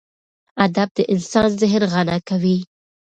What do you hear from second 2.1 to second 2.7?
کوي.